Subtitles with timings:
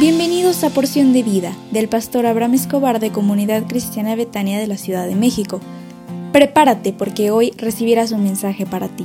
[0.00, 4.78] Bienvenidos a Porción de Vida del pastor Abraham Escobar de Comunidad Cristiana Betania de la
[4.78, 5.60] Ciudad de México.
[6.32, 9.04] Prepárate porque hoy recibirás un mensaje para ti.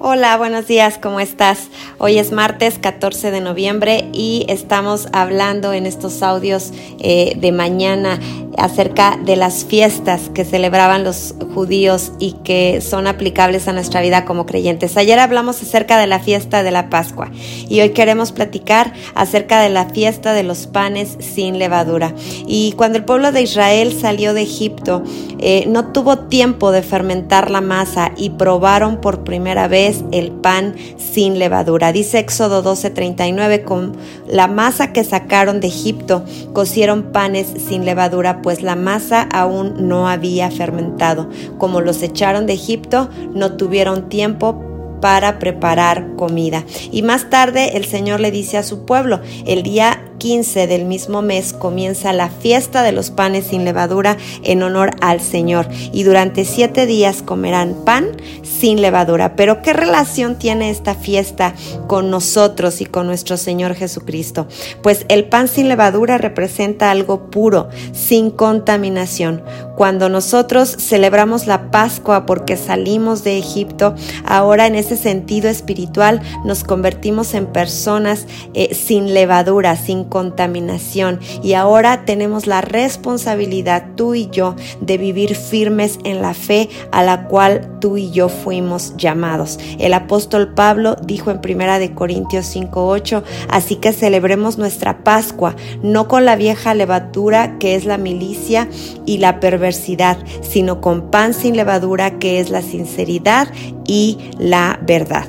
[0.00, 1.68] Hola, buenos días, ¿cómo estás?
[1.98, 8.18] Hoy es martes 14 de noviembre y estamos hablando en estos audios eh, de mañana
[8.60, 14.24] acerca de las fiestas que celebraban los judíos y que son aplicables a nuestra vida
[14.24, 14.96] como creyentes.
[14.96, 17.30] Ayer hablamos acerca de la fiesta de la Pascua
[17.68, 22.14] y hoy queremos platicar acerca de la fiesta de los panes sin levadura.
[22.46, 25.02] Y cuando el pueblo de Israel salió de Egipto,
[25.38, 30.74] eh, no tuvo tiempo de fermentar la masa y probaron por primera vez el pan
[30.98, 31.92] sin levadura.
[31.92, 33.96] Dice Éxodo 12:39, con
[34.28, 40.08] la masa que sacaron de Egipto, cocieron panes sin levadura, pues la masa aún no
[40.08, 41.28] había fermentado.
[41.56, 46.64] Como los echaron de Egipto, no tuvieron tiempo para preparar comida.
[46.90, 51.22] Y más tarde el Señor le dice a su pueblo, el día 15 del mismo
[51.22, 56.44] mes comienza la fiesta de los panes sin levadura en honor al Señor y durante
[56.44, 58.06] siete días comerán pan
[58.42, 59.34] sin levadura.
[59.34, 61.54] Pero ¿qué relación tiene esta fiesta
[61.88, 64.46] con nosotros y con nuestro Señor Jesucristo?
[64.82, 69.42] Pues el pan sin levadura representa algo puro, sin contaminación.
[69.80, 73.94] Cuando nosotros celebramos la Pascua porque salimos de Egipto,
[74.26, 81.18] ahora en ese sentido espiritual nos convertimos en personas eh, sin levadura, sin contaminación.
[81.42, 87.02] Y ahora tenemos la responsabilidad, tú y yo, de vivir firmes en la fe a
[87.02, 89.58] la cual tú y yo fuimos llamados.
[89.78, 96.06] El apóstol Pablo dijo en Primera de Corintios 5:8, así que celebremos nuestra Pascua, no
[96.06, 98.68] con la vieja levadura que es la milicia
[99.06, 99.40] y la
[99.72, 103.48] sino con pan sin levadura que es la sinceridad
[103.86, 105.26] y la verdad.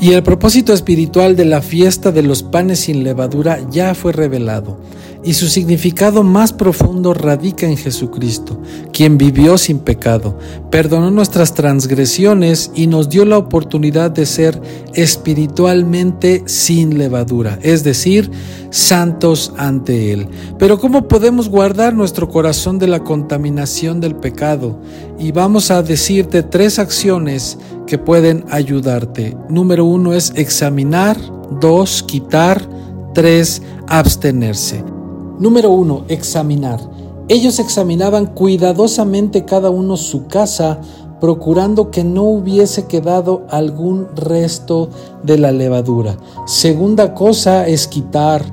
[0.00, 4.78] Y el propósito espiritual de la fiesta de los panes sin levadura ya fue revelado,
[5.24, 8.60] y su significado más profundo radica en Jesucristo,
[8.92, 10.38] quien vivió sin pecado,
[10.70, 14.60] perdonó nuestras transgresiones y nos dio la oportunidad de ser
[14.94, 18.30] espiritualmente sin levadura, es decir,
[18.70, 20.28] santos ante Él.
[20.58, 24.80] Pero ¿cómo podemos guardar nuestro corazón de la contaminación del pecado?
[25.18, 29.36] Y vamos a decirte tres acciones que pueden ayudarte.
[29.48, 31.18] Número uno es examinar,
[31.60, 32.68] dos, quitar,
[33.14, 34.97] tres, abstenerse.
[35.38, 36.80] Número uno, examinar.
[37.28, 40.80] Ellos examinaban cuidadosamente cada uno su casa,
[41.20, 44.88] procurando que no hubiese quedado algún resto
[45.22, 46.16] de la levadura.
[46.46, 48.44] Segunda cosa es quitar,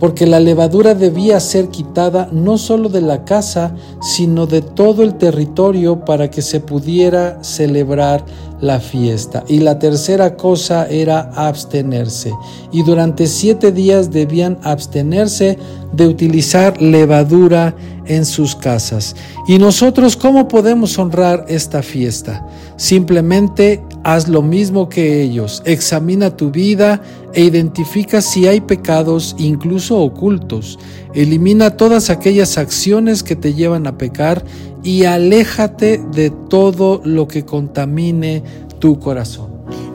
[0.00, 5.16] porque la levadura debía ser quitada no solo de la casa, sino de todo el
[5.16, 8.24] territorio para que se pudiera celebrar
[8.62, 9.44] la fiesta.
[9.46, 12.32] Y la tercera cosa era abstenerse.
[12.72, 15.58] Y durante siete días debían abstenerse
[15.92, 17.74] de utilizar levadura
[18.06, 19.14] en sus casas.
[19.46, 22.46] ¿Y nosotros cómo podemos honrar esta fiesta?
[22.76, 25.62] Simplemente haz lo mismo que ellos.
[25.64, 27.02] Examina tu vida
[27.34, 30.78] e identifica si hay pecados, incluso ocultos.
[31.14, 34.44] Elimina todas aquellas acciones que te llevan a pecar
[34.82, 38.42] y aléjate de todo lo que contamine
[38.78, 39.49] tu corazón.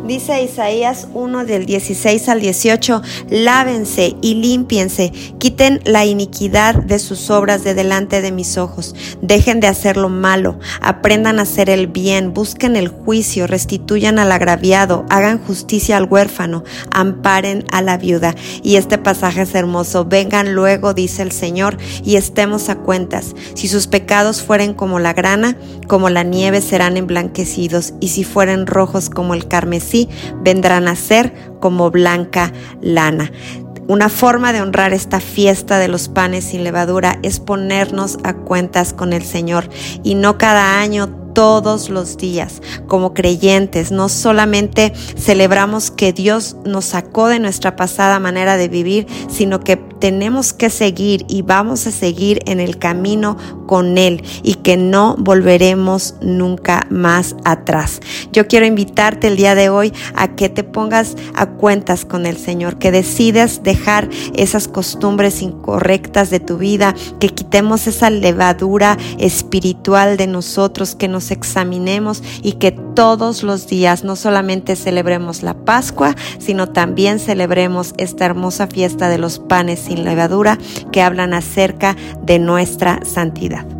[0.05, 3.01] Dice Isaías 1 del 16 al 18,
[3.31, 8.93] lávense y límpiense, quiten la iniquidad de sus obras de delante de mis ojos,
[9.23, 14.31] dejen de hacer lo malo, aprendan a hacer el bien, busquen el juicio, restituyan al
[14.31, 18.35] agraviado, hagan justicia al huérfano, amparen a la viuda.
[18.61, 23.33] Y este pasaje es hermoso, vengan luego, dice el Señor, y estemos a cuentas.
[23.55, 28.67] Si sus pecados fueren como la grana, como la nieve serán emblanquecidos, y si fueren
[28.67, 29.94] rojos como el carmesí,
[30.41, 32.51] vendrán a ser como blanca
[32.81, 33.31] lana.
[33.87, 38.93] Una forma de honrar esta fiesta de los panes sin levadura es ponernos a cuentas
[38.93, 39.69] con el Señor
[40.03, 43.91] y no cada año todos los días como creyentes.
[43.91, 49.77] No solamente celebramos que Dios nos sacó de nuestra pasada manera de vivir, sino que
[49.99, 55.15] tenemos que seguir y vamos a seguir en el camino con Él y que no
[55.17, 58.01] volveremos nunca más atrás.
[58.31, 62.37] Yo quiero invitarte el día de hoy a que te pongas a cuentas con el
[62.37, 70.17] Señor, que decidas dejar esas costumbres incorrectas de tu vida, que quitemos esa levadura espiritual
[70.17, 76.67] de nosotros, que examinemos y que todos los días no solamente celebremos la Pascua, sino
[76.67, 80.57] también celebremos esta hermosa fiesta de los panes sin levadura
[80.91, 83.74] que hablan acerca de nuestra santidad.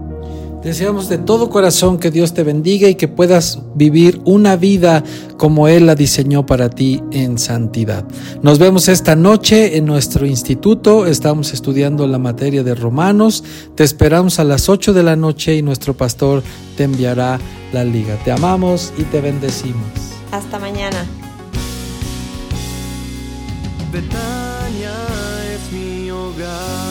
[0.66, 5.04] Deseamos de todo corazón que Dios te bendiga y que puedas vivir una vida
[5.38, 8.04] como Él la diseñó para ti en santidad.
[8.42, 11.06] Nos vemos esta noche en nuestro instituto.
[11.06, 13.44] Estamos estudiando la materia de Romanos.
[13.76, 16.42] Te esperamos a las 8 de la noche y nuestro pastor
[16.76, 17.40] te enviará
[17.72, 18.18] la liga.
[18.26, 19.86] Te amamos y te bendecimos.
[20.32, 21.06] Hasta mañana.
[23.94, 24.96] Betania
[25.54, 26.85] es mi hogar.